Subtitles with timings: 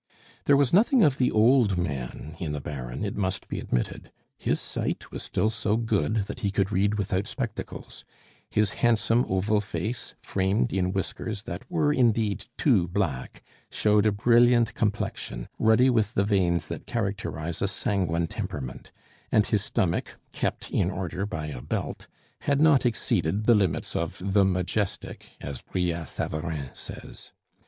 [0.45, 4.59] There was nothing of the old man in the Baron, it must be admitted; his
[4.59, 8.03] sight was still so good, that he could read without spectacles;
[8.49, 14.73] his handsome oval face, framed in whiskers that were indeed too black, showed a brilliant
[14.73, 18.91] complexion, ruddy with the veins that characterize a sanguine temperament;
[19.31, 22.07] and his stomach, kept in order by a belt,
[22.39, 27.33] had not exceeded the limits of "the majestic," as Brillat Savarin says.